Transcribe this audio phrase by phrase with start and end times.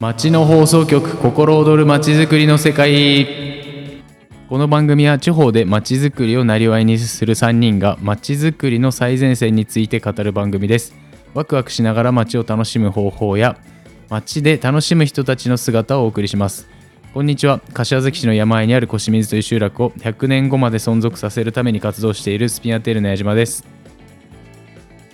[0.00, 4.02] 町の放送局心躍る町づくりの世界。
[4.48, 10.94] この番組は地方で町づくりをなりわいにする3人が町づくりの最前線について語る番組です。
[11.34, 13.58] ワクワクしながら町を楽しむ方法や
[14.08, 16.66] 町で楽しむ人たちの姿をお送りします。
[17.12, 17.60] こんにちは。
[17.74, 23.66] 柏崎市の山あいにある小清水という集落を100年後まで存続させるために活動しているスピンアテールの矢島です。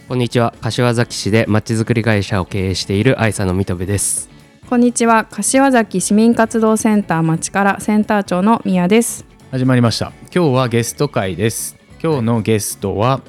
[0.06, 0.54] こんにちは。
[0.60, 4.35] 柏崎市でまちづくり会社を経営している愛さの水戸部です。
[4.68, 5.26] こんにちは。
[5.30, 9.24] 柏崎市民活動センター町からセンター長の宮です。
[9.52, 10.12] 始まりました。
[10.34, 11.76] 今日はゲスト会です。
[12.02, 13.20] 今日のゲストは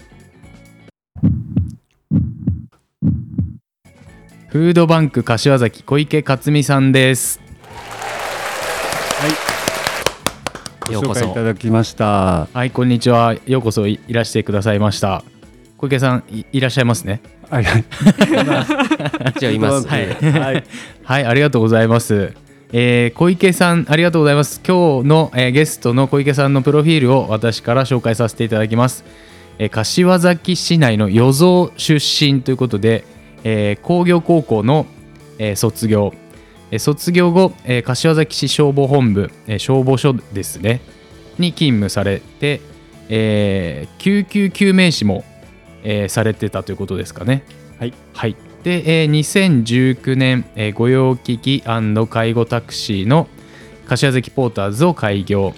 [4.48, 7.40] フードバンク柏崎小池克美さんです。
[10.90, 11.24] ようこそ。
[11.24, 12.48] いただきました。
[12.52, 13.36] はいこんにちは。
[13.46, 15.24] ようこそいいらしてくださいました。
[15.78, 17.86] 小池さんいいらっしゃいますねはい、はい、
[19.38, 20.08] 一応います、はい。
[20.08, 20.64] はい、
[21.04, 22.34] はいありがとうございます。
[22.74, 24.62] えー小池さんありがとうございます。
[24.68, 29.06] 今日の、えーゲストの小池さんのプロフィールを私から紹介させていただきます、
[29.60, 33.06] えー柏崎市内の与蔵出身ということで、
[33.46, 34.86] えー工業高校の、
[35.40, 36.14] えー卒業、
[36.72, 40.82] えー卒業後、えー柏崎市消防本部、えー消防署ですね。
[41.40, 42.60] に勤務されて、
[43.08, 45.24] えー救急救命士も、
[45.90, 47.44] えーされてたということですかね。
[47.80, 51.64] はい、はい、で、えー2019年、えー御用聞き
[52.10, 53.30] 介護タクシーの
[53.88, 55.54] 柏崎ポーターズを開業。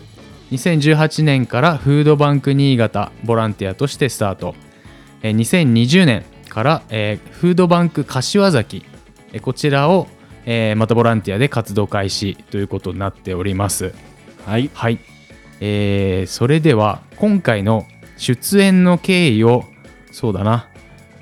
[0.52, 4.54] 2018年からフードバンク新潟ボランティアとしてスタート、
[5.24, 8.86] えー2020年から、えーフードバンク柏崎、
[9.34, 10.08] えーこちらを、
[10.46, 13.96] えーまたボランティアで活動開始ということになっております。
[14.46, 15.00] はい、はい、
[15.60, 19.64] えーそれでは今回の出演の経緯を
[20.12, 20.68] そうだな。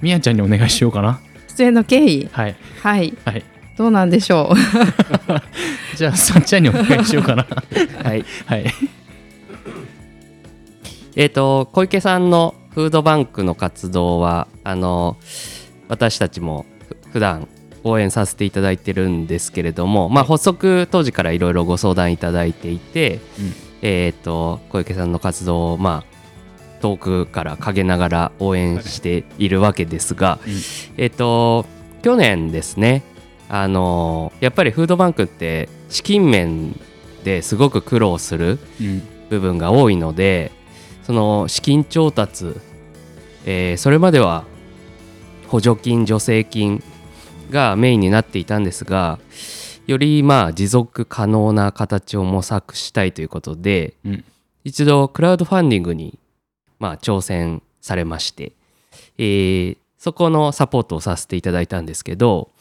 [0.01, 1.19] みやちゃんにお願いしようかな。
[1.49, 2.29] 出演の経緯？
[2.31, 2.55] はい。
[2.81, 3.13] はい。
[3.25, 3.43] はい。
[3.77, 4.55] どうなんでしょう？
[5.97, 7.45] じゃあさっちゃんにお願いしようかな。
[8.03, 8.25] はい。
[8.45, 8.65] はい。
[11.15, 15.17] えっ、と小池さんのフードバンクの活動はあの
[15.87, 17.47] 私たちもふ普段
[17.83, 23.53] 応援させていただいてるんですけれども、まあ、発足当時からいろいろご相談いただいていて、うん。
[23.81, 26.16] えっ、と小池さんの活動をまあ
[26.81, 30.53] 遠くから陰ながら応援しているわけですが、うん。
[30.97, 31.65] えっ、と
[32.01, 33.03] 去年ですね
[33.49, 36.79] あのやっぱりフードバンクって資金面
[37.23, 39.01] ですごく苦労するうん。
[39.29, 40.51] 部分が多いので
[41.03, 42.53] その資金調達、
[43.45, 44.45] えーそれまでは
[45.47, 46.83] 補助金助成金
[47.49, 49.19] がメインになっていたんですが
[49.85, 54.25] よりまあ持続可能な形を模索したいということで、うん。
[54.65, 56.19] 一度クラウドファンディングに
[56.79, 58.53] まあ挑戦されまして、
[59.17, 62.51] えーそこのサポートをさせていただいたんですけど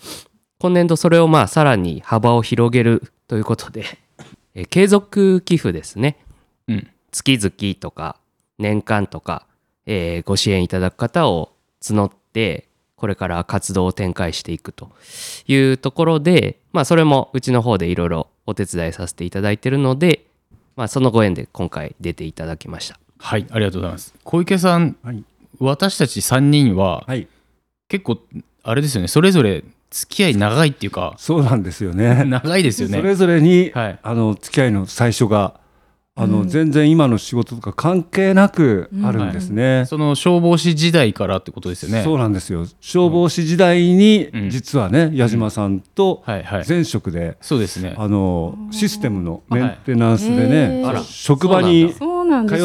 [0.59, 3.85] 今年度それをまあさらに幅を広げるということで、
[4.55, 6.17] えー継続寄付ですね
[6.67, 8.17] うん月々とか
[8.59, 9.47] 年間とか、
[9.85, 11.53] えーご支援いただく方を
[11.83, 14.91] 募ってこれから活動を展開していくと
[15.47, 20.27] いうところで、まあ、それもうちの方でいろいろお手伝いさせていただいているので、
[20.77, 22.99] まあ、そのご縁で今回出ていただきました。
[23.19, 24.15] はいありがとうございます。
[24.25, 25.25] 小池さんはい、
[25.59, 27.29] 私たち3人ははい、
[27.89, 28.19] 結構
[28.63, 32.25] あれですよねそれぞれ付き合い長いっていうかそうなんですよね。
[32.29, 32.99] 長いですよね。
[32.99, 33.99] それぞれに、はい。
[34.03, 35.61] あの付き合いの最初が、
[36.17, 36.49] あの、うん。
[36.49, 39.85] 全然今の仕事とか関係なくあるんですね。
[39.87, 42.03] その消防士時代からってことですよね。
[42.03, 42.67] そうなんですよ。
[42.81, 44.51] 消防士時代に、うん。
[44.51, 46.65] 実はね、矢島さんとはいはい。
[46.67, 47.95] 前職で、そうですね。
[47.99, 50.45] あのシステムのメンテナンスではい。
[50.47, 51.03] へねー、あら。
[51.03, 52.05] 職場に通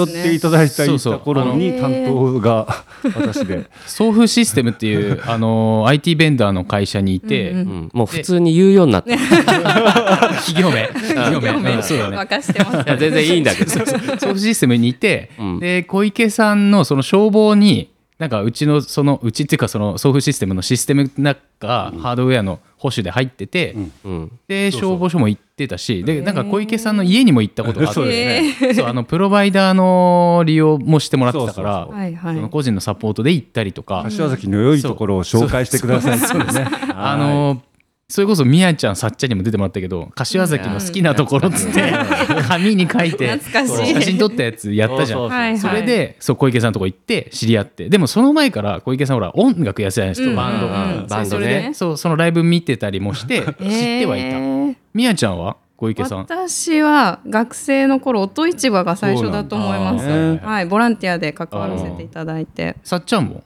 [0.04, 2.86] っていただいたそうそう頃に担当が
[3.16, 7.66] 私で、送風システムっていうあの IT ベンダーの会社にいて、うんうん。
[7.66, 9.14] うん、もう普通に言うようになった。
[9.14, 9.18] い
[10.48, 10.88] 企業名。
[10.88, 11.52] 企業名。
[11.74, 12.18] うんそうだね。
[12.22, 12.90] 任してます。
[12.90, 13.72] や全然いいんだけど。
[13.72, 13.86] 送
[14.28, 15.60] 風システムにいて、うん。
[15.60, 23.92] で小池さんのその消防になんかうちのそのうちっていうかその送風システムのシステムの中がハードウェアの保守で入ってて、うん。
[24.04, 24.40] うん。
[24.48, 24.90] でそうそう。
[24.92, 28.74] 消防署も行ってたしでなんか小池さんの家にも行ったことがあってね。
[28.76, 31.88] そうあのプロバイダーの利用もしてもらってたから
[32.22, 36.68] その個人のサポートで行ったりとか、柏崎の良いところを紹介してくださいそうですね。
[36.96, 37.62] あの
[38.12, 41.94] それこそみやちゃんさっちゃんにも出てもらったけど柏崎の好きなところっつって
[42.50, 43.94] 紙に書いて懐かしい。
[43.94, 45.58] 写真撮ったやつやったじゃん。
[45.58, 47.88] それでそう小池さんのとこ行って知り合って。
[47.88, 50.36] でもその前から小池さんほら音楽やってたじゃないですか、うん。
[50.36, 50.74] バンド、うん。
[50.74, 51.72] うんバンドね。
[51.74, 55.56] そうそのライブ見てたりもして 知ってはいた、えーみやちゃんは？
[55.78, 56.18] 小池さん。
[56.20, 60.40] 私は学生の頃音市場が最初だと思います。
[60.44, 60.66] はい。
[60.66, 62.76] ボランティアで関わらせていただいて。
[62.84, 63.44] さっちゃんも？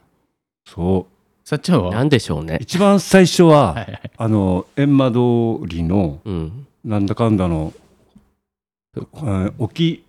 [0.67, 1.05] そ
[1.47, 1.91] さっちゃんは？
[1.91, 2.57] なんでしょうね。
[2.59, 4.11] 一番最初は、はいはい。
[4.17, 6.65] あの閻魔通りのうん。
[6.83, 7.71] なんだかんだの、
[8.95, 10.03] うん、沖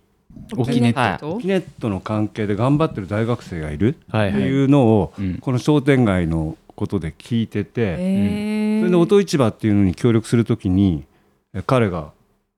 [0.55, 1.39] 沖ネット。
[1.43, 4.31] ネットの関係で頑張ってる大学生がいるってはい。
[4.33, 5.37] はいいうのを、うん。
[5.37, 11.03] この商店街のことで聞いてて、えそれで音市場っていうのに協力するときに
[11.53, 12.13] え彼が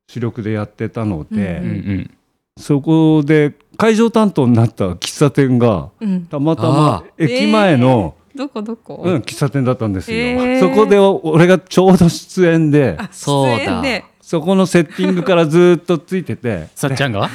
[0.07, 2.11] 主力でやってたので、うんうんうん。
[2.57, 6.25] そこで会場担当になった喫茶店がうん。
[6.27, 13.57] たまたあま駅前の、どこどこ、うん、喫茶店だったんですよ、そこで俺がちょうど出演であそうだ。
[13.57, 14.05] 出演で。
[14.21, 16.67] そこのセッティングからずっとついてて。
[16.75, 17.21] さっちゃんが？
[17.27, 17.29] はい、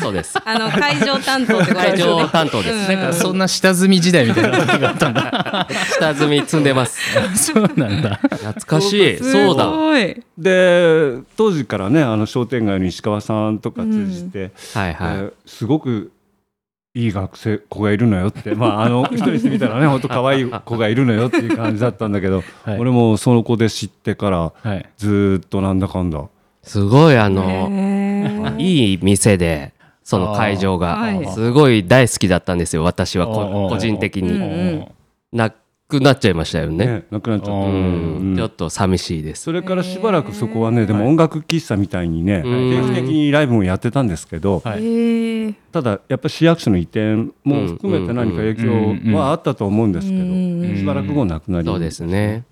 [0.00, 0.38] そうです。
[0.44, 2.92] あの会場担当ってこと会場担当です。
[2.92, 3.00] うん。
[3.00, 5.66] なんかそんな下積み時代みたいな時があったんだ。
[5.98, 7.00] 下積み積んでます。
[7.34, 8.20] そうなんだ。
[8.22, 9.16] 懐かしい。
[9.16, 9.72] すそうだ。
[10.38, 15.16] で当時からねあの商店街の石川さんとか通じて、はいはい。
[15.16, 16.12] えーすごく
[16.94, 18.54] いい学生子がいるのよって。
[18.54, 22.78] まああの 人にしてみたらね本当可愛い子がいるのよっていう感じだったんだけど、はい。
[22.78, 24.86] 俺もその子で知ってからはい。
[24.96, 26.22] ずーっとなんだかんだ。
[26.62, 28.60] すごいあへの、ー。
[28.60, 29.72] いい店で、
[30.04, 30.96] その会場が。
[30.96, 31.26] はい。
[31.28, 32.84] すごい大好きだったんですよ。
[32.84, 34.32] 私は個人的うんに。
[34.32, 34.36] う
[34.76, 34.86] ん。
[35.32, 35.52] な
[35.88, 36.86] くなっちゃいましたよね。
[36.86, 38.16] ねなくなっちゃった、ううん。
[38.30, 38.36] うん。
[38.36, 39.42] ちょっと寂しいです。
[39.42, 42.88] それからしばらくそこはねでも音楽喫茶みたいにね、うん。
[42.88, 45.54] 定期的にライブもやってたんですけど、はい。
[45.72, 52.44] ただやっぱり市役所の移転も含めて何か影響はあったと思うんですけど、うんしばらく後なくなりそうですね。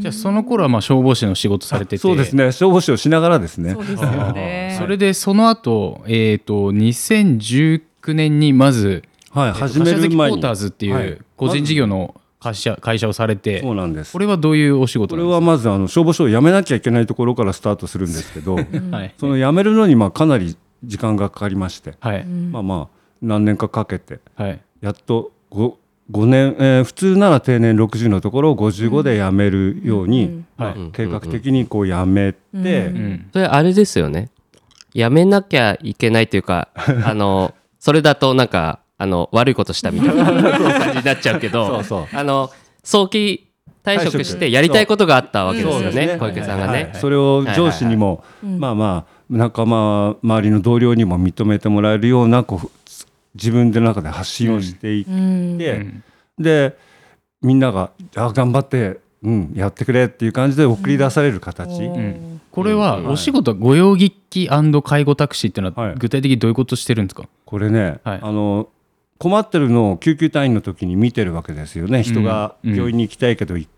[0.00, 1.98] じゃあその頃はまあ消防士の仕事されてて。
[1.98, 2.52] そうですね。
[2.52, 3.74] 消防士をしながらですね。
[3.74, 4.74] そうですよね。
[4.78, 11.08] それでその後えっと2019年にまずはい、えーと始める前柏崎ポーにターズっていはい。
[11.08, 13.60] う個人事業の会社会社をされて。
[13.60, 14.12] そうなんです。
[14.12, 19.14] これはどういうお仕事これなんですはまずあの消防署を辞めなきゃいけないところからスタートするんですけどかはい。
[19.18, 22.24] その辞めるのにまあかなり時間がかかりまして、はい。
[22.24, 24.60] まあまあ何年かかけてはい。
[24.80, 25.74] やっと 5,
[26.12, 30.90] 5年、えー普通なら定年60のところを55で辞めるように、まあはい。
[30.92, 32.62] 計画的にこう辞めて、うん。
[32.62, 33.30] うん。
[33.32, 34.30] それあれですよね。
[34.94, 36.68] やめなきゃいけないというか、
[37.04, 42.16] あの、それだとなんか、あの、悪いことしたみたいな感じになっちゃうけど、 そうそう。
[42.16, 42.50] あの、
[42.82, 43.46] 早期
[43.84, 46.92] 退職してやりたいことがあったわけですよね、小池さんがね。
[46.94, 52.70] それを上司にも、まあまあ仲間周りの同僚にも認めてもらえるようなこう
[53.34, 55.18] 自分で中で発信をしていって、うん。
[55.20, 56.04] うん
[56.38, 56.76] で
[57.42, 62.40] みんなが「あ頑張って、うん、やってくれ」っていう感じで送り出される形、うん。
[62.50, 65.96] これはお仕事は御用聞き介護タクシーっていうのははい。
[65.98, 67.24] 具体的にどういうことしてるんですか？
[67.44, 68.20] これね、はい。
[68.22, 68.68] あの
[69.18, 72.02] 困ってるのを救急隊員の時に見てるわけですよね。
[72.02, 72.74] 人がうん。
[72.74, 73.68] 病院に行きたいけど、い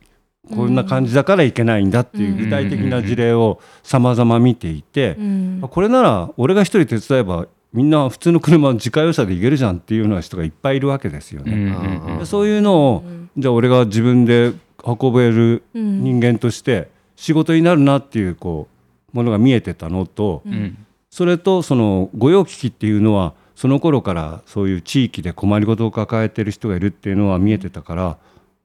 [0.54, 5.60] こんな感じだから行けないんだっていう具体的な事例を様々見ていて、うん。
[5.70, 11.70] これなら俺が一人手伝えばみんな普通の車自家用車で行けるじゃんっていうような人がいっぱいいるわけですようんうね。
[11.70, 12.18] んうん。
[12.18, 13.04] でそういうのを
[13.36, 14.52] じゃあ俺が自分で
[14.84, 18.68] 運べるうん人間として仕事になるなっていうこ
[19.12, 20.78] うものが見えてたのと、うん。
[21.10, 28.18] それとその御用聞きっていうのはその頃からそういう地域で困りごとを抱えてる人がいるっていうのは見えてたから、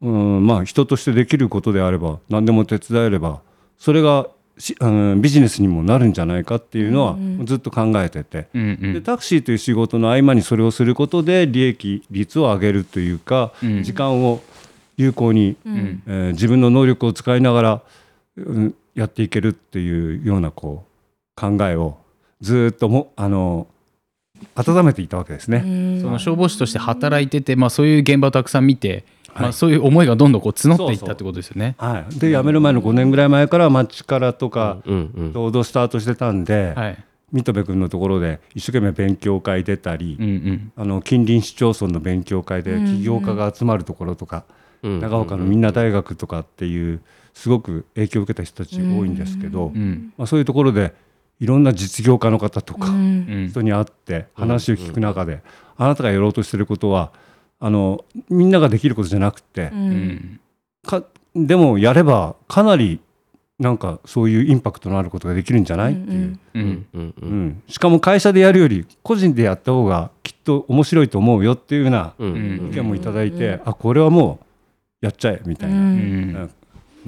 [0.03, 3.41] うん、まあ人としてできることであれば何でも手伝えれば
[3.79, 4.27] それが
[4.59, 8.49] し、うん、ビジネスにもなるんじゃないかっていうのはずっと考えてて。
[8.53, 8.93] うんうん。
[8.93, 13.81] でタクシーという仕事の合間にそれをすることで利益率を上げるというか、うん。
[13.81, 14.43] 時間を
[14.97, 16.03] 有効に、うん。
[16.05, 17.81] えー自分の能力を使いながら、
[18.37, 21.97] うんやっていけるっていうようなこう考えを
[22.41, 23.65] ずーっともあの
[24.55, 25.59] 温めていたわけですね。
[26.01, 31.75] その消防士として働いてて、まあ、そういう現場をたくさん見て、まあ、はいそういう思いがどんどんこう募っていっそうそうたってことですよね。
[31.77, 35.33] はい、で辞める前の5年ぐらい前から町からとかうんうん。
[35.33, 37.03] ちょうどスタートしてたんで、はい。
[37.31, 40.71] 水戸部君のところで一生懸命勉強会出たり、うんうん。
[40.75, 47.01] あの近隣市町村の勉強会で起業家が集まるところとか、うん長岡のみんな大学とかっていう
[47.33, 50.13] すごく影響を受けた人たち多いんですけど、うん。
[50.17, 50.93] まあ、そういうところで
[51.39, 53.47] いろんな実業家の方とか、うん。
[53.49, 55.41] 人に会って話を聞く中で、
[55.77, 57.11] あなたがやろうとしてることは
[57.59, 60.39] あのみんなができることじゃなくて、うん。
[60.85, 61.03] か
[61.35, 62.99] でもやればかなり
[63.59, 65.93] なんかそういうインパクトのあることができるんじゃない？
[65.93, 67.01] っていう、ううんんうん。
[67.01, 67.13] う。
[67.21, 67.45] うん。
[67.47, 74.39] んしかも会社でやるより個人でやった方がきっと面白いと思うよっていうような意見もいただいて、あこれはも
[75.01, 76.47] うやっちゃえみたいな。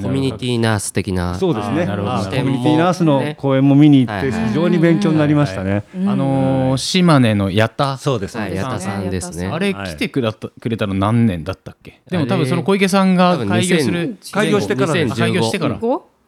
[0.02, 1.36] コミュニティナース的な。
[1.36, 1.86] そうですね。
[1.86, 2.24] なるほど。
[2.24, 5.84] コミュニティナースの公演も見に行って非常に勉強になりましたね。
[5.94, 7.98] あのー島根の矢田。
[7.98, 9.48] そうですはい、矢田さんですね。
[9.48, 12.02] あれはい来てくれたくれたの何年だったっけ？
[12.10, 15.80] でも多分その小池さんが開業する2000開業してから開業してから。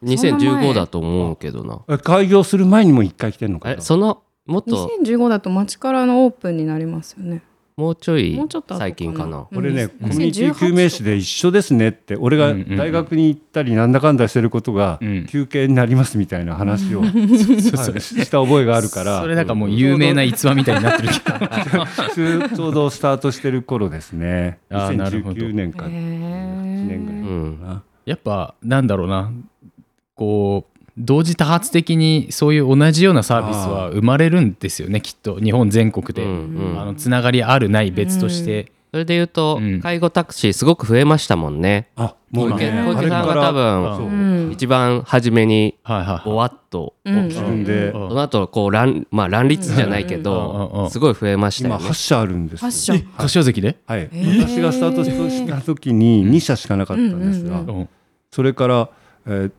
[0.04, 1.80] 2015だと思うけどな。
[1.88, 7.42] え開業する前にも一回来てんのかその、もっと、2015だと町からのオープンになりますよね
[7.78, 8.36] もうちょい
[8.76, 9.38] 最近かな。
[9.38, 9.44] うん。
[9.54, 9.88] これね、うん。
[9.90, 19.20] コミュニティ救命士で一緒ですねって俺が大学に行ったりなんだかんだしてることがうん休憩になりますみたいな話を、はいした覚えがあるから。
[19.20, 21.20] それなんかもう有名な逸話みたいになってるけ
[22.50, 22.56] ど。
[22.56, 24.58] ちょうどスタートしてる頃ですね。
[24.70, 25.36] あーなるほど。
[25.40, 29.30] 2019年かへ1年ぐらいやっぱなんだろうな。
[30.16, 36.30] こう同時多発的にそういう同じようなサービスは生まれるんですよねきっと日本全国で、うん
[36.72, 36.80] うん。
[36.80, 39.80] あのつながりあるない別として、それで言うと、うん。
[39.80, 41.88] 介護タクシーすごく増えましたもんね。
[41.96, 44.48] あもうね小池さんが多分う。
[44.48, 44.52] ん。
[44.52, 45.76] 一番初めに
[46.24, 47.28] ぼわっとうん。
[47.28, 47.86] 起きて、うんで。
[47.86, 47.92] うん。
[47.92, 50.26] その後こう乱まあ乱立じゃないけうん。
[50.26, 50.32] うん。
[50.32, 50.40] うん。
[50.40, 50.72] うん。
[50.84, 51.88] どすごい増えました今よね。
[51.90, 51.92] 8。
[51.92, 52.60] 社あるんですよ。
[52.60, 54.40] ファッション柏関で、はい、ー。
[54.46, 57.66] 私がスタートした時に2社しかなかったんですが、うん。
[57.66, 57.88] うん。
[58.30, 58.90] それから、
[59.26, 59.52] えー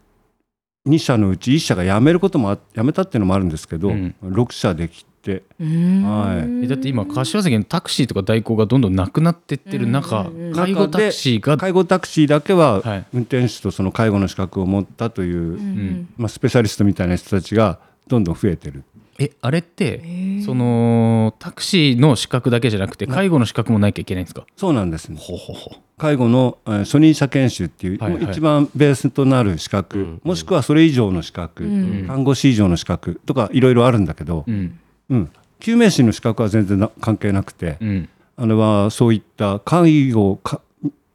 [0.89, 4.15] 2社のうち1社が辞めることもあ辞めたっていうのもあるんですけど、うん。
[4.23, 5.43] 6社できて。
[5.59, 6.03] うん。
[6.03, 6.65] はい。
[6.65, 13.05] えだって今柏崎のタクシーとか代行がどんどんなくなってってる中、介護タクシーが、介護タクシーだけははい。
[13.13, 16.09] 運転手とその介護の資格を持ったという、うん。
[16.17, 18.83] まあ、スペシャリストみたいな人たちがどんどん増えてる
[19.21, 20.01] えあれって
[20.45, 24.45] そのタクシーの資格だけじゃなくて介護の資格もなきゃいけないんですか？
[24.55, 25.17] そうなんですね。
[25.19, 28.23] ほほほ介護のえー初任者研修っていう、はいはい。
[28.23, 30.21] 一番ベースとなる資格、うん。
[30.23, 32.07] もしくはそれ以上の資格、うん。
[32.07, 34.79] 看護師以上の資格とかいろいろあるんだけど、うん。
[35.09, 38.09] うん、救命士の資格は全然な関係なくて、うん。
[38.37, 40.61] あれはそういった介護か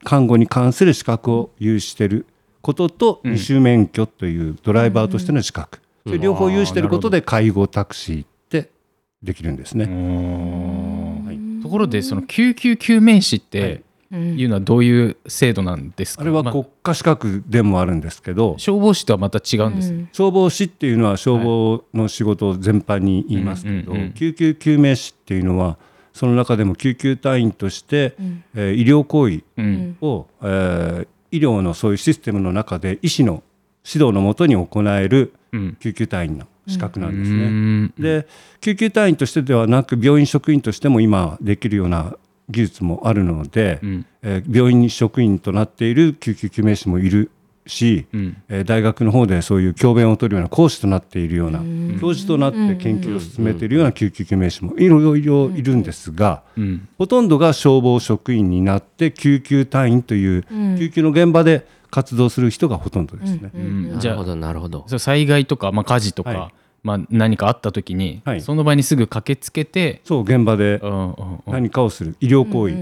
[0.04, 2.26] 看護に関する資格を有している
[2.60, 3.34] ことと、うん。
[3.34, 8.70] 二種免許というドライバーとしての資格、うんそれ両方有していることで介護タクシーって
[9.22, 9.86] できるんですね。
[9.86, 11.62] はい。
[11.62, 13.82] ところでその救急救命士って
[14.12, 14.38] うん。
[14.38, 20.08] いうのはどういう制度なんですか、まあれは国家資格でもあるんですけど、消防士とはまた違うんです、うん。
[20.12, 24.12] 消防士っていうのは消防の仕事全般に言いますけど、うんうんうん。
[24.12, 25.78] 救急救命士っていうのは
[26.12, 28.44] その中でも救急隊員として、うん。
[28.54, 29.96] えー医療行為うん。
[30.00, 33.42] を、えー医療のそういうシステムの中で医師の
[33.86, 35.76] 指導のもとに行えるうん。
[35.80, 37.46] 救急隊員の資格なんですうね。
[37.48, 37.94] ん。
[37.98, 38.26] で
[38.60, 42.16] 救急隊員としてではなく病院職員としても今できるような
[42.50, 44.06] 技術もあるので、うん。
[44.22, 47.30] えー病院職員となっている救急救命士もいる
[47.66, 48.36] し、うん。
[48.48, 51.60] えー大学の方でそういう教鞭を取るような講師となっているような
[52.00, 56.88] 教授となって研究を進めているような救急救命士もいろいろいるんですがうん。
[56.98, 60.78] ほとんどが消防職員になって救急隊員といううん。
[60.78, 63.50] 救急の現場で活動する人がほとんどですね。
[63.54, 64.84] うんじゃあなるほどなるほど。
[64.88, 66.54] そう災害とか、まあ、火事とか、はい。
[66.82, 68.40] まあ、何かあった時に、はい。
[68.40, 70.80] その場にすぐ駆けつけて、そう現場で
[71.46, 72.16] 何かをする。
[72.20, 72.74] 医療行為、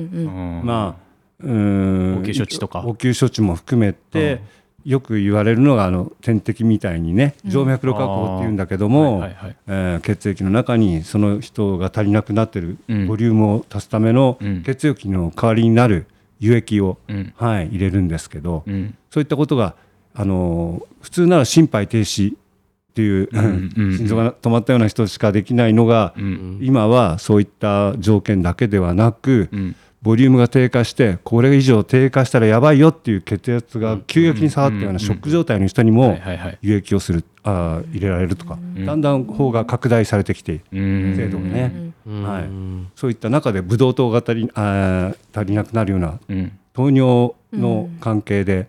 [0.64, 1.02] まあ
[1.40, 2.18] うーん。
[2.20, 2.86] 応急処置とか。
[2.86, 4.40] 応急処置も含めて、
[4.86, 9.28] よく言われるのがあの点滴みたいにね静脈路確保っていうんだけども、
[10.02, 13.06] 血液の中にその人が足りなくなってるうん。
[13.06, 14.62] ボリュームを足すためのうん。
[14.62, 16.06] 血液の代わりになる
[16.42, 17.32] 輸液を、うん。
[17.36, 18.96] はい、入れるんですけど、うん。
[19.10, 19.76] そういったことが、
[20.12, 22.36] あのー普通なら心肺停止っ
[22.94, 23.96] ていう、うんうん。
[23.96, 26.58] 心臓が止まったような人しかできないのが、うん。
[26.60, 36.18] 今はそういった条件だけではなく、うんボリュームが低下してこれ以上低下したらやばいよっていう血圧が急激に下がったようなショック状態の人にはも
[36.60, 38.84] 輸液をするあー入れられるとか、ん。
[38.84, 42.44] だんだん法が拡大されてきてうん制度がね、うんはい。
[42.96, 46.52] そういった中でブドウ糖が足りあー足りなくなるようなうん。
[46.72, 48.66] 糖尿の関係で、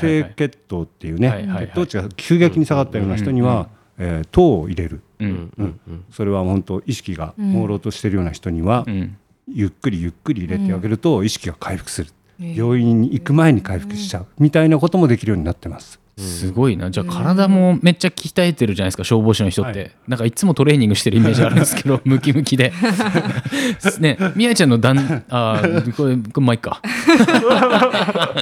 [0.00, 3.68] 低血糖っていうね、血糖値が急激に下がったような人には、
[3.98, 5.52] えー糖を入れる、うん。
[5.56, 5.80] うん。
[5.88, 9.16] うんそれは本当意識が朦朧としているような人には、うん
[9.48, 12.10] ゆっくりゆっくり入れてあげると意識が回復する、
[12.40, 14.26] 病院に行く前に回復しちゃう。
[14.38, 16.00] みたいなこともできるようになってます。
[16.18, 16.90] すごいな。
[16.90, 19.90] じゃあ体もめっちゃ鍛えてるじゃないですか消防士の人って、はい。
[20.08, 22.72] なんかいつもトレーニングしてるイメージあるんですけど ムキムキで。
[24.00, 26.80] ねみやちゃんの旦あーこれこれまあいいか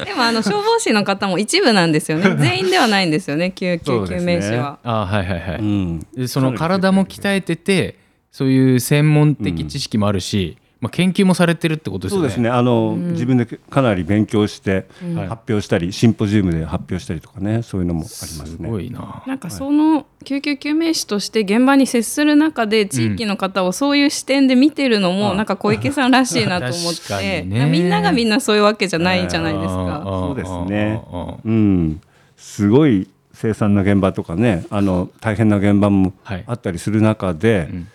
[0.07, 2.37] でもあの消防士の方も一部なんですよね。
[2.39, 4.79] 全員ではないんですよね救急救命士は。
[4.85, 6.07] あーはいはいはい、うん。
[6.17, 7.99] でその体も鍛えてて
[8.31, 12.23] そういう専門的知識もあるし、まあ、研究もされてるってことですよね。
[12.23, 12.51] そうですね。
[12.51, 15.29] あの、自分でかなり勉強してはい。
[15.29, 18.69] 発表したり、シンポジウムで発表したりとかねそういうのもありますすね。
[18.69, 19.23] ごいな。
[19.27, 27.67] なんかその救急救命士として現場に接する中で地域の方をそういう視点で見てるのもなんか小池さんらしいなと思っ確かて、にね。
[27.71, 30.03] みんながみんなそういうわけじゃないじゃないですか。
[30.05, 31.01] そうですね。
[31.45, 32.01] うん、
[32.37, 36.45] すごい凄惨な現場とかねあの大変な現場もはい。
[36.47, 37.89] あったりする中で、うん。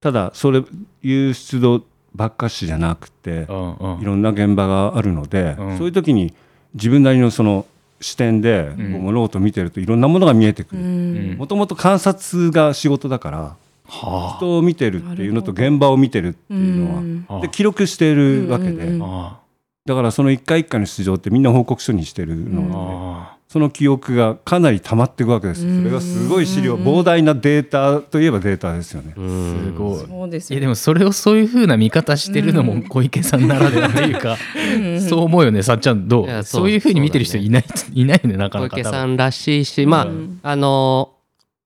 [0.00, 0.62] ただそれ
[1.02, 1.82] いう出動
[2.14, 4.00] ばっかしじゃなくてうんうん。
[4.00, 5.78] いろんな現場があるので、うん。
[5.78, 6.34] そういう時に
[6.74, 7.66] 自分なりのその
[8.00, 10.82] 視点で物事を見てるといろんなものが見えてくうる。
[10.82, 11.36] ん。
[11.36, 17.26] もともと観察が仕事だからは人を見てるっていうのと現場を見てるっていうのは、うん。
[17.28, 17.40] あ。
[17.40, 19.40] で記録してるわけで、うんうんうんあ
[19.86, 25.74] だからその一回一回の出場ってみんな報告書にしてるので、うんあその記憶がかなり溜まっていくわけですよ。
[25.74, 26.84] それがすごい資料うん。
[26.84, 29.12] 膨大なデータといえばデータですよね。
[29.16, 29.72] うん。
[29.74, 29.98] すごい。
[30.06, 34.36] そうですよいやでもそれをそういう風な見方してるのも小池さんならではというか、
[34.76, 35.00] うん。
[35.00, 35.64] そう思うよね。
[35.64, 36.26] さっちゃんどう？
[36.26, 38.76] いやそそうういう風に見てる人いない,、いないよねなか小なか。
[38.76, 40.38] 多分池さんらしいしまあ、うん。
[40.44, 41.10] あの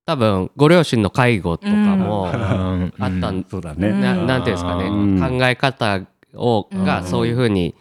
[0.07, 2.95] 多分ご両親の介護とかもうん。
[2.99, 4.01] あったんそうだね、うん。
[4.01, 4.91] ななんていうんですかね、う
[5.35, 5.39] ん。
[5.39, 6.01] 考え方
[6.35, 7.07] をがうん。
[7.07, 7.75] そういうふうに、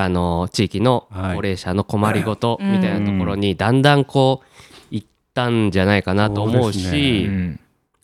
[0.00, 1.36] あの地域のはい。
[1.36, 4.42] 高齢者の困りごとみたいなところにだんだんこ
[4.92, 7.28] ういったんじゃないかなと思うし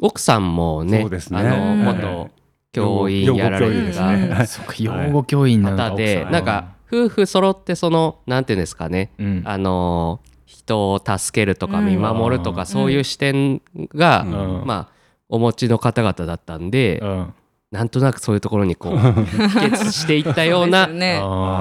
[0.00, 1.38] 奥さんもねそうですね。
[1.38, 1.84] あのうん。
[1.84, 2.30] 元
[2.72, 4.46] 教員やられたね。
[4.46, 9.42] そうか養護教員なんだ方でなんか夫婦揃ってそのなんていうんですかねうん。
[9.44, 11.86] あの人を助けるとかうん。
[11.86, 13.62] 見守るとかそういう視点
[13.94, 14.66] が、うん。
[14.66, 14.94] まあ
[15.28, 17.34] お持ちの方々だったんで、うん
[17.74, 18.96] なんとなくそういうところにこう
[19.50, 21.16] 帰結していったようなね。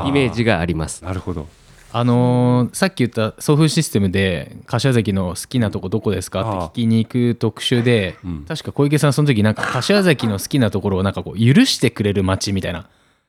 [0.08, 1.04] イメージがあります。
[1.04, 1.48] なるほど。
[1.92, 8.46] あのーさっき言った送風システムで柏崎の好きなとこどこですかって聞きに行く特集でうん。
[8.48, 12.88] 確か小池さんその時なんか柏崎の好きなところをなんかこう許してくれる街みたいな。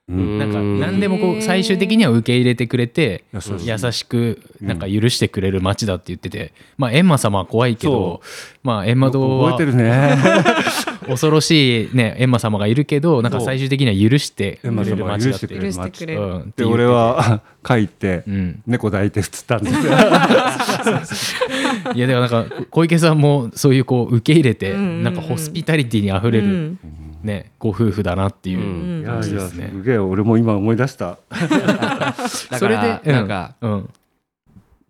[0.08, 0.38] うん。
[0.38, 0.80] なんかうん。
[0.80, 6.52] 何でもこう最終的には受け入れてくれて優しい優しくなんか許してくれる街だって言ってて。
[6.76, 8.20] まあ閻魔様は怖いけど
[8.62, 10.16] まあ閻魔堂は覚えてるね
[11.08, 18.62] 恐ろしいね閻魔様がいるけどなんか最終的には許してくれる街だって許してくれるうんってで俺は書いてうん。
[18.66, 19.92] 猫抱いて映ったんですよ。
[21.94, 25.02] いやでもなんか小池さんもそういうこう受け入れてうんうんうん。
[25.04, 26.78] なんかホスピタリティにあふれるうん。
[27.23, 29.00] ねご夫婦だなっていううん。
[29.00, 29.70] いやいや感じですね。
[29.73, 31.18] すげえ俺も今思い出した。
[31.30, 32.14] だ
[32.58, 33.88] それでなんかうん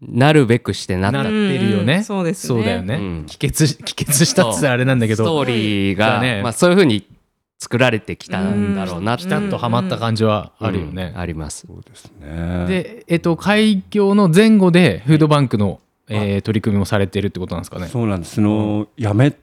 [0.09, 1.23] なるべくしてなった。
[1.23, 1.93] なってるよね。
[1.95, 2.49] うんうんそうですね。
[2.49, 2.95] そうだよね。
[2.97, 3.25] うん。
[3.27, 6.43] 帰結し 帰結したっつったらあれなんだけストどーリーが、そうだね。
[6.43, 7.05] まあ、そういうふうに
[7.59, 11.13] 作られてきたんだろうなってピタッとはまった感じはあるようんね。
[11.17, 11.67] あります。
[11.67, 12.67] そうですね。
[12.69, 17.87] で、えっと、開業の前後でフードバンクの、えー取り組みもされてるってことなんですかね。
[17.87, 18.35] そうなんです。
[18.35, 19.35] そのやめ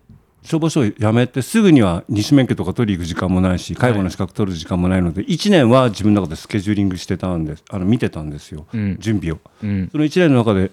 [0.43, 7.63] 消防署を辞めてすぐには二種免許とか取り行く時間もないし介護の資格取る時間もないので1年は自分の中でスケジューリングしてたんです。
[7.69, 8.65] あの見てたんですよ。
[8.73, 8.97] うん。
[8.99, 9.39] 準備を。
[9.63, 9.89] うん。
[9.91, 10.71] その1年の中で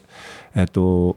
[0.55, 1.17] えっと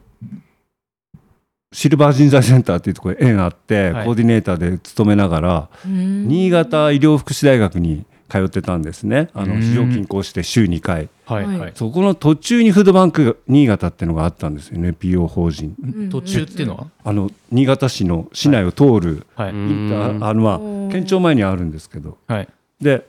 [1.72, 4.04] シルバー人材センターっていうところで縁あって、はい。
[4.04, 6.28] コーディネーターで勤めながらうん。
[6.28, 9.28] 新潟医療福祉大学に通ってたんですね。
[9.34, 9.50] あうん。
[9.50, 11.10] の非常勤講して週2回。
[11.26, 11.46] はい。
[11.46, 11.58] はい。
[11.58, 11.72] はい。
[11.74, 14.78] そこの途中にフードバンク新潟っていうのがあったんですよ。
[14.78, 15.74] ね NPO 法人。
[15.84, 19.50] ん途中っていうのは、あの新潟市の市内を通るはい。
[19.50, 22.16] あの県庁前にあるんですけど。
[22.26, 22.48] はい。
[22.80, 23.04] で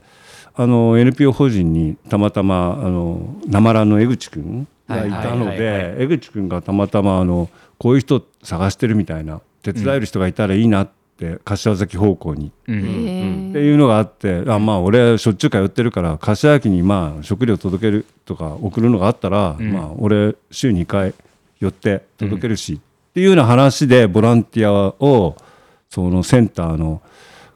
[0.55, 11.02] あの NPO 法人にたまたまあのなまらの江口くんがいたので江口くんがたまたまあのこういう人探してるみたいな手伝える人がいたらいいなって
[11.43, 12.51] 柏崎方向に。
[12.67, 12.75] うん。
[12.75, 12.83] へっ
[13.53, 19.71] てーいうのがあってあまあ俺しょっちゅう通ってるから柏崎にまあ食料届けるとか送るのがあったら、うん。
[19.71, 21.13] まあ俺週2回
[21.59, 25.37] 寄って届けるし、っていうような話でボランティアを
[25.89, 27.01] そのセンターの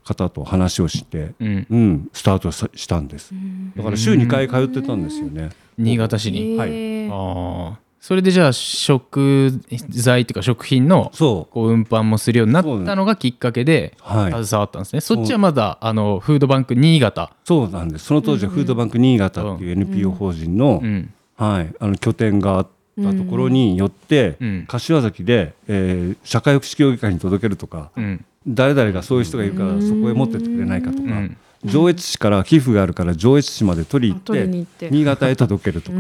[0.04, 1.68] 方と話をして、うん。
[1.70, 3.34] うん、スタートさしたんです。
[3.76, 5.50] だから週2回通ってたんですよね。
[5.78, 6.58] 新潟市に。
[6.58, 7.10] はい。
[7.10, 9.52] ああそれでじゃあ食
[9.90, 15.02] 材っていうか食品のそこう運搬もするようになったのがきっかけで携わったんですね。
[15.02, 17.34] そっちはまだあのフードバンク新潟。
[17.44, 18.06] そうなんです。
[18.06, 21.14] その当時はフードバンク新潟っていう NPO 法人の,、うん。
[21.36, 22.68] はい、あの拠点があっ
[23.04, 24.66] たところによって、うん。
[24.70, 28.24] 柏崎で、えー社会福祉協議会に届けるとか、うん。
[28.48, 34.90] 誰々がそういう人がいるからそこへ持ってってくれないかとか、うん上越市から寄付があるから上越市まで取りに行って。
[34.90, 35.98] 新潟へ届けるとか、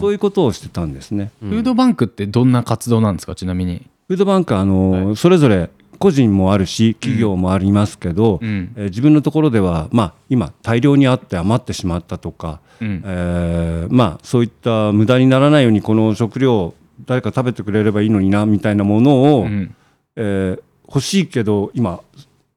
[0.00, 1.30] そういうことをしてたんですね。
[1.40, 3.34] フードバンクってどんな活動なんですか？
[3.34, 3.86] ちなみに。
[4.08, 8.72] フードバンクはあの、それぞれ個人もあるし企業もありますけど、うん。
[8.76, 13.02] えー自分のところでは、まあ、今大量にあって余ってしまったとか、うん。
[13.04, 16.74] えーまあ、そういった無駄にならないようにこの食料を
[17.06, 19.74] 誰か食べてくれればいいのになみたいなものを、うん。
[20.16, 22.00] えー欲しいけど今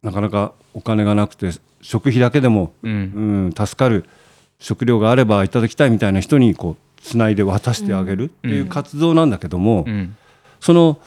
[0.02, 1.52] なかなかお金がなくて
[1.84, 3.52] 食費だけでも、うん。
[3.56, 4.06] うん、助かる
[4.58, 10.16] 食料があればいただきたいみたいな人にこうつないで渡してあげるっていう活動なんだけども、うん。
[10.60, 10.98] その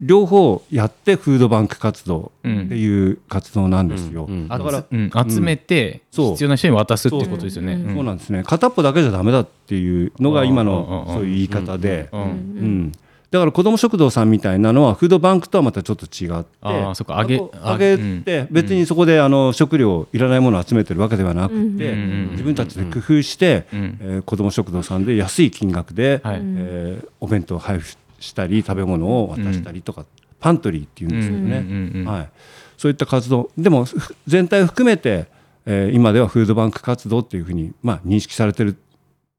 [0.00, 2.62] 両方やってフードバンク活動うん。
[2.62, 4.26] っていう活動なんですよ。
[4.26, 4.44] うん。
[4.44, 4.46] うん。
[4.48, 6.30] あだからつうん集めてそう。
[6.32, 7.78] 必要な人に渡すっていうことですよね。
[7.92, 8.04] そう。
[8.04, 8.44] なんですね。
[8.44, 11.14] 片っぽだけじゃダメだっていうのが今のうん。
[11.14, 12.22] そういう言い方で、うん。
[12.22, 12.92] うん
[13.30, 16.50] だから子ども食堂さんみたいなのはフードバンクとはまたちょっと違って。
[16.62, 21.94] ああそっかあげこうあげて別にそこであの食料いらないものを集めてるわけではなくて
[22.32, 23.98] 自分たちで工夫してうん。
[24.00, 26.40] えー子ども食堂さんで安い金額ではい。
[26.42, 30.04] えーお弁当を配布したり食べ物を渡したりとか
[30.40, 31.38] パントリーっていうんですよね。
[31.38, 32.28] うんうんうんうんはい、
[32.76, 35.26] そういった活動でもふ全体を含めて、
[35.66, 38.76] えー今ではフードバンク活動っていうふうに、まあ、認識されてる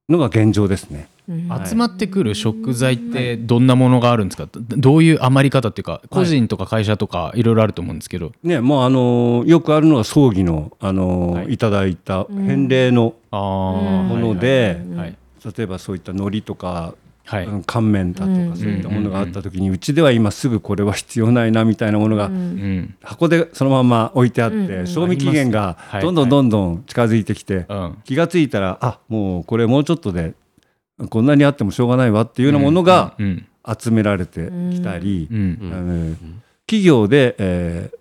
[0.08, 1.10] のが現状ですね。
[1.29, 1.47] うん。
[1.47, 1.67] はい。
[1.67, 11.53] 集まってくる食材ってどんなものがあるんですか、どどういう余り方っていうか個人とか会社とかいろいろあると思うんですけど、ねもうあのーよくあるのが葬儀の、あのーはい。
[11.53, 13.39] い、ただいた返礼のああ
[14.03, 16.93] もので、はい例えばそういった海苔とか、
[17.25, 18.55] はい、うん乾麺だとか、うん。
[18.55, 22.95] そういったものがあった時に、うちでは今すぐこれは必要ないなみたいなものが、うん。
[23.01, 24.88] 箱でそのまま置いてあって、うん。
[24.88, 27.97] 賞味期限がどんどんどんどん近づいてきて、うん。
[28.03, 30.34] 気がついたらあもうこれもうちょっとで
[31.09, 33.45] こんなにあってもしょうがないわっていうようなものがうん
[33.79, 35.27] 集められてきたり、
[36.65, 37.97] 企業で、えー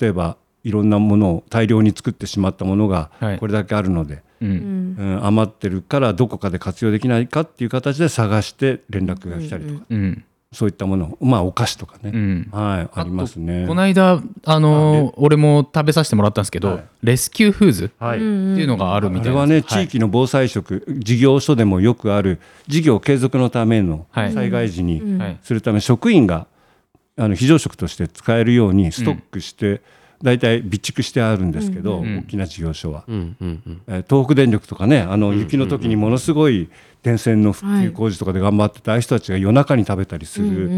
[0.00, 3.38] 例えばいろんなものを大量に作ってしまったものがはい。
[3.38, 10.24] これだけあるので、ううんんうん余ってるからどこかで活用できないかっていう形で探して連絡が来たりとか、うん
[10.54, 12.48] そういったものまあお菓子とかね、うん。
[12.52, 13.66] はいありますね。
[13.66, 16.84] この間あのー俺も食べさせてもらったんですけど、はい。
[17.02, 18.18] レスキューフーズっはい。
[18.18, 19.64] ていうのがあるみたいなあれはね、はい。
[19.64, 24.32] 地域の防災食、事業所でもよくある事業継続のためのはい。
[24.32, 25.18] 災害時にうん。
[25.18, 25.38] はい。
[25.42, 26.46] するため職員が
[27.16, 29.80] あの非常食として使えるようにストックして、
[30.24, 33.82] 大体備蓄してあるんですけど、うん大きな事業所は、うんうんうん。
[33.86, 36.70] えー東北電力とかねあの雪の時にものすごい
[37.02, 40.68] 電線の復旧工事とかで頑張ってたああいう人たちが夜中に食べたりする、うんうんうん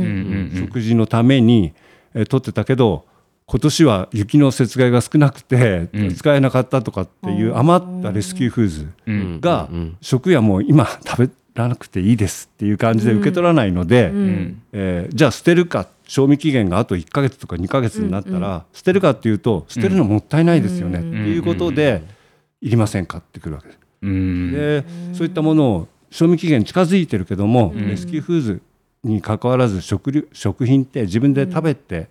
[0.56, 0.66] うん。
[0.66, 1.72] 食事のために、
[2.14, 3.06] えー取ってたけど
[3.46, 6.14] 今年は雪の雪害が少なくて、うん。
[6.14, 9.40] 使えなかったとかっていう余ったレスキューフーズうん。
[9.40, 22.02] が、うん食やもう今食べらなくていいですっていう感じで受け取らないので、うんうんえーじゃあ捨てるか賞味期限があと1ヶ月とか2ヶ月になったら、捨てるかっていうと捨てるのもったいないですよね、っていうことで、
[22.60, 23.78] いりませんかってくるわけです。
[24.02, 24.52] うん。
[24.52, 27.88] でそういったものを賞味期限近づいてるけども、ん。
[27.88, 28.62] レスキューフーズ
[29.04, 32.08] に関わらず食料食品って自分で食べて、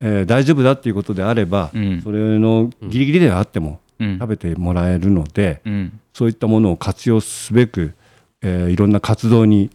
[0.00, 2.02] えー大丈夫だっていうことであれば、うん。
[2.02, 4.18] それのギリギリではあってもうん。
[4.18, 6.00] 食べてもらえるので、うん。
[6.12, 7.94] そういったものを活用すべく、
[8.42, 9.70] えーいろんな活動に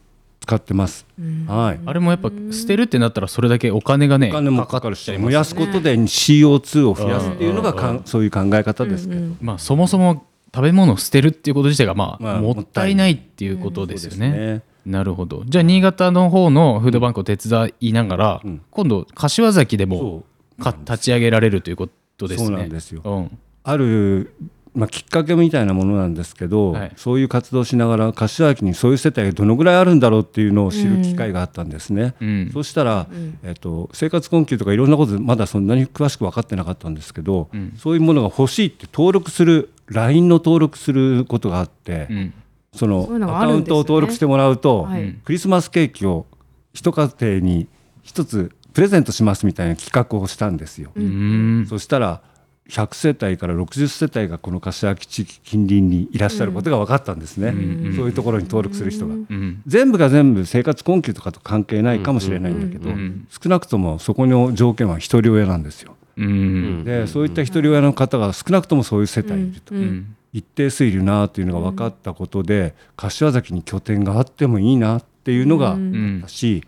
[0.45, 1.05] 使ってます。
[1.47, 1.79] はい。
[1.86, 9.36] あれもやっぱ捨てるってなったらそれだけお金がねお金もかかるし、燃やすことで CO2 を増やすっていうのがかんそういう考え方ですけど。
[9.41, 14.29] まあそもそも食べ物を捨てるっていうこと自体がまあ、まあもったいないっていうことですよね。
[14.29, 15.43] ねなるほど。
[15.47, 20.23] じゃあ新潟の方のフードバンクを手伝いながら、うん今度柏崎でも
[20.60, 22.47] か立ち上げられるということですね。
[22.47, 24.31] そうなんですようんある、
[24.75, 26.91] まあ、きっかけみたいなものなんですけど、はい。
[26.97, 32.13] そういう活動をしながら柏崎にそういう世帯がどのぐらいあるんだろうっていうのを知る機会があったんですね。
[32.19, 32.49] うん。
[32.53, 33.07] そうしたら、
[33.43, 37.73] えっと、生活困窮とかいろんなことまだそんなに詳しく分かってなかったんですけど、うん。
[37.77, 42.33] そういうものが欲しいって登録する LINE の登録することがあって、うん。
[42.73, 45.13] そのアカウントを登録してもらうと、はい。
[45.23, 46.25] クリスマスケーキを
[46.73, 47.67] 一家庭に
[48.03, 50.91] 一つプレゼントしますみたいな企画をしたんですよ。
[50.95, 51.65] うん。
[51.69, 52.21] そしたら
[52.69, 59.13] 100世帯から60世帯がこの柏崎地域近隣にいらっしゃることが分かったんですね、んそういうところに登録する人が。
[59.13, 65.95] うん全部が全部生活困窮とかと関係ないかもしれないんだけど、うん少なくともそこの条件は一人親なんですよ。
[66.17, 76.17] うんでそういった一人親の方が少なくともそういう世帯いると、うん一定数いるなというのが分かったことで、柏崎に拠点があってもいいなっていうのがあうん。
[76.19, 76.62] ったし、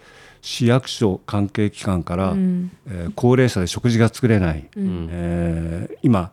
[0.48, 2.72] 市役所関係機関から、うん。
[2.88, 5.10] えー高齢者で食事が作れない、うん。
[5.12, 6.32] えー今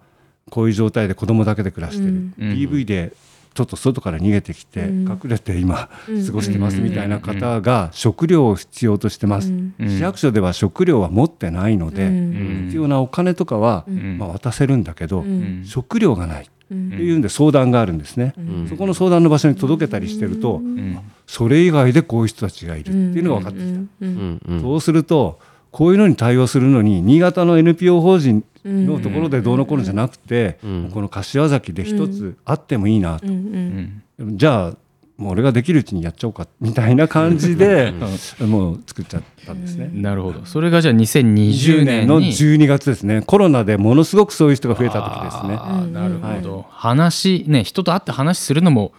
[0.51, 2.33] こういう状態で子供だけで暮らしてる、うん。
[2.39, 3.13] DV で
[3.55, 5.03] ちょっと外から逃げてきて、うん。
[5.09, 6.27] 隠れて今うん。
[6.27, 12.63] 過ごしてますみたいな方が食料を必要としてます、市役所では食料は持ってないので、うん。
[12.67, 14.19] 必要なお金とかは、ん。
[14.19, 15.65] まあ、渡せるんだけど、うん。
[15.67, 16.45] 食料がない。
[16.45, 18.69] ってうんいうんで相談があるんですね、ん。
[18.69, 23.69] そこの相談の場所に届けたりしてると、うんそれ以外でこういう人たちがいるっていうのが分かってきた。
[23.71, 25.39] うんうんうんそうすると
[25.71, 34.39] こういうのに対応するのに新潟の NPO 法人のところでどうのこうのじゃなくて、うんこの柏崎で一つあってもいいなと、うんうん。
[34.39, 34.77] じゃあ
[35.17, 37.93] もう俺ができるうちにやっちゃおうかみたいな感じで、
[38.41, 39.91] もう作っちゃったんですね。
[39.93, 40.45] なるほど。
[40.45, 41.87] それがじゃあ2020 20年。
[41.87, 43.23] 年のに12月ですね。
[43.23, 45.91] コロナでものすごくそういう人が増えた時ですね。
[45.93, 48.93] なるほど、話ね人と会って話するのも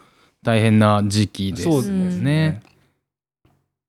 [0.46, 2.62] 大変な時期ですそうですね。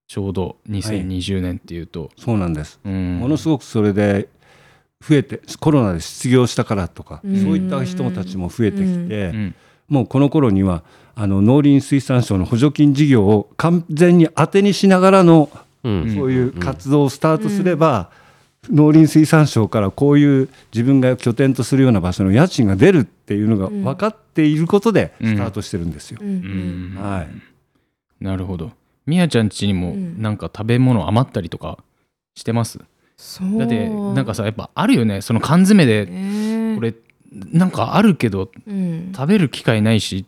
[0.08, 3.18] ちょうど2020年っていうと、そうなんです、うん。
[3.18, 4.28] ものすごくそれで
[5.06, 7.42] 増えてコロナで失業したからとか、うん。
[7.42, 9.54] そういった人たちも増えてきて、うん。
[9.88, 10.82] もうこの頃には
[11.14, 15.50] あの農林水産省の補助金事業を完全に当てにしながらの、
[15.84, 16.14] うん。
[16.14, 18.10] そういう活動をスタートすれば、
[18.70, 26.18] 農林水産省からこういう自分が拠点とするような場所の家賃が出るっていうのが分かっていることでスタートしてるんですよ。
[26.20, 26.96] うん。
[26.98, 28.72] はい、なるほど。
[29.06, 30.20] みやちゃん家にもうん。
[30.20, 31.78] なんか食べ物余ったりとか
[32.34, 32.80] してます？
[33.16, 33.58] そう。
[33.58, 35.20] だってなんかさやっぱあるよね。
[35.20, 36.74] その缶詰でね。
[36.76, 36.94] これ
[37.32, 40.24] なんかあるけどうん、食べる機会ないし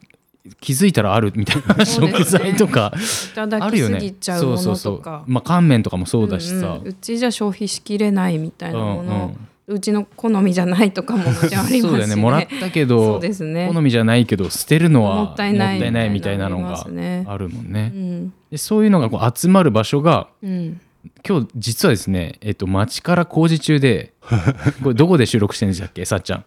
[0.60, 2.92] 気づいたらあるみたいな食材とか。
[3.32, 4.14] いただあるよね。
[4.20, 5.02] そうそうそう。
[5.26, 6.88] まあ乾麺とかもそうだしさ、うんうん。
[6.88, 9.76] うちじゃ消費しきれないみたいなもの、うんうん。
[9.76, 12.16] うちの好みじゃないとかももちろんありますし、ね、そうだよね。
[12.16, 13.70] もらったけそどうですね。
[13.72, 17.88] 好みじゃないけど捨てるのはもったいないみたいなのみたいなのありがあるもんうね。
[17.88, 18.32] ん。
[18.50, 20.80] でそういうのがこう集まる場所がうん、
[21.26, 24.14] 今日実はですね、えっと、町から工事中で
[24.82, 26.44] これどこで収録してるんでしたっけさっちゃん。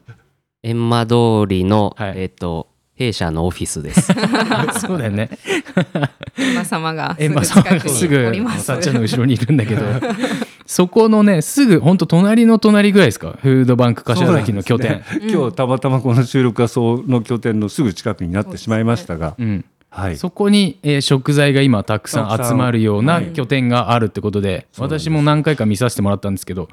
[0.63, 2.13] 閻魔通りの、はい。
[2.17, 2.70] えっ、と
[3.01, 4.13] 弊社のオフィスです。
[4.79, 5.29] そうだよね。
[6.37, 8.65] エン マ様がすエすぐおります。
[8.65, 9.81] さっちゃんの後ろにいるんだけど。
[10.67, 13.37] そこのねすぐ本当隣の隣ぐらいですか？
[13.41, 14.91] フードバンク柏崎の拠点。
[14.91, 15.03] ね。
[15.31, 19.65] 今日たまたまこの収録がその拠点のすぐ近くになってしまいましたが、うん。
[19.89, 22.45] はい、そこに、えー食材が今たくさん。
[22.45, 23.25] 集まるようなはい。
[23.33, 25.03] 拠点があるってことで、そうなんです。
[25.05, 26.69] 私も何回か見させてもらったんですけど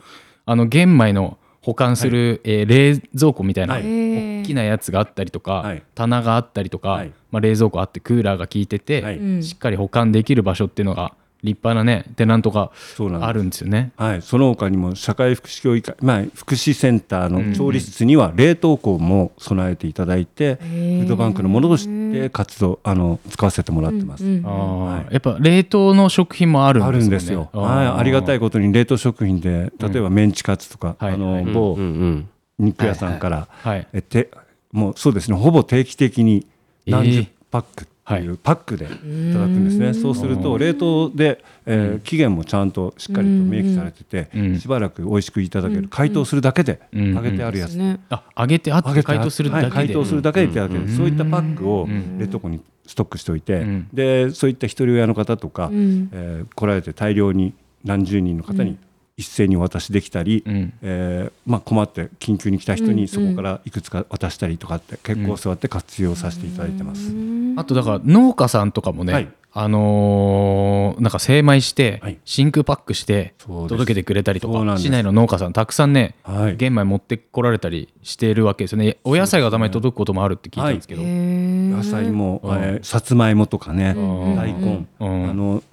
[0.47, 3.83] あの玄米の保管する、えー冷蔵庫みたいな、はい。
[3.83, 5.83] 大きなやつがあったりとか、はい。
[5.95, 7.13] 棚があったりとか、はい。
[7.31, 12.73] まあ、冷蔵庫あってクーラーが効いてて、しっかり保管できる場所っていうのが立派なねテナントが
[13.21, 13.93] あるんですよね。
[13.97, 24.25] はい、その他にも社会福祉協議会、まあ、福祉センターの調理室には冷凍庫も備えていただいて、フードバンクのものとして活動あの使わせてもらってます。
[24.25, 24.53] うんうんあー。
[24.97, 25.07] はい。
[25.13, 27.11] やっぱ冷凍の食品もあるんあですよね。
[27.11, 27.51] るんですよ。
[27.53, 27.61] あー。
[27.61, 31.15] はい、ありがたいことに冷凍食品で例えばメンチカツとか、はい。
[31.15, 31.45] あのはい。
[31.45, 34.31] 某うんうん肉屋さんから、はいえて
[34.73, 35.37] もうそうですね。
[35.37, 36.45] ほぼ定期的に
[36.87, 37.29] 何十えー。
[37.51, 38.27] パックってい。
[38.27, 38.89] うはパックでい
[39.35, 44.59] ただくんですね、そうすると冷凍で、えー期限もちゃんとしっかりと明記されてて、うん。
[44.59, 47.15] しばらく美味しくいただける、解凍するだけでうん。
[47.15, 48.01] 揚げてあるやつ、ね。
[48.09, 50.89] あ揚げてあって揚げて解凍するだけで、はい解凍するだけでいただける、うん。
[50.89, 52.19] そういったパックをん。
[52.19, 53.89] 冷凍庫にストックしておいて、うん。
[53.93, 56.09] でそういった一人親の方とか、うん。
[56.13, 57.53] えー来られて大量に
[57.85, 58.79] 何十人の方に
[59.19, 60.73] 一斉にお渡しできたり、うん。
[60.81, 67.13] えーまあ、困って緊急に来た人うんにそこからいくつか渡したりとかって結構そうやって活用させていただいてます。
[67.57, 69.29] あとだから農家さんとかもね、はい。
[69.53, 72.19] あのーなんか精米して、はい。
[72.25, 76.57] 真空パックして届けてくれたりとか市内の農家さんたくさんねはい。
[76.57, 78.99] 玄米持ってこられたりしてるわけですよね。
[79.05, 82.57] お野菜がたまに届くこともあるって聞いたんですけど、野菜も、うん。
[82.57, 84.37] えーさつまいもとかね、ん。
[84.37, 85.31] 大根、うん。
[85.31, 85.68] あのた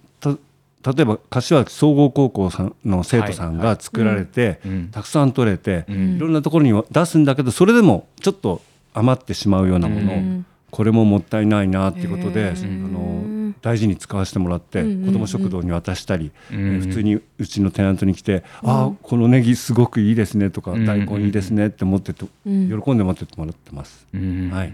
[0.85, 4.89] 例えば柏崎総合高校さんの生徒さんが作られて、うん。
[4.91, 6.17] たくさん取れて、ん。
[6.17, 8.61] いろんなところには出すんだけどそれでもちょっと
[8.93, 10.45] 余ってしまうようなもの、うん。
[10.69, 22.81] これももったいないなっていうことで、へあーの大事に使わせてもらって、子ども食堂に渡したり、普通にうちのテナントに来て「ああこのネギすごくいいですね」とか、うん大根いいですね」って思ってと、うん。
[22.81, 24.05] 喜んで待っててもらってます。
[24.13, 24.49] うん。
[24.51, 24.73] はい。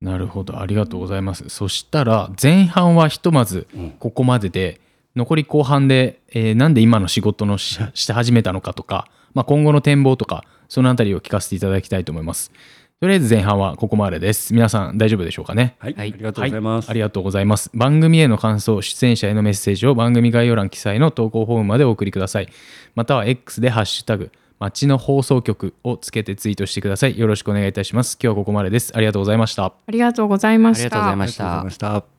[0.00, 0.60] なるほど。
[0.60, 1.48] ありがとうございます。
[1.48, 3.90] そしたら前半はひとまずうん。
[3.98, 4.80] ここまでで
[5.16, 12.52] 残り後半で、えーなんで今の仕事のしして始めたのかとか、まあ、今後の展望とかそのあたりを聞かせていただきたいと思います。
[13.00, 14.54] とりあえず前半はここまでです。
[14.54, 15.76] 皆さん大丈夫でしょうかね？
[15.78, 16.12] はい、はい。
[16.14, 16.86] ありがとうございます。
[16.86, 17.70] はい、ありがとうございます。
[17.74, 22.48] 番組への感想出演者へのメッセージを番組概要欄記載の投稿フォームまでお送りください。
[22.94, 27.18] または X でハッシュタグ町の放送局をつけてツイートしてください。
[27.18, 28.16] よろしくお願いいたします。
[28.22, 28.92] 今日はここまでです。
[28.96, 29.64] ありがとうございました。
[29.64, 30.84] ありがとうございました。
[30.84, 32.13] ありがとうございましありがとうございたました。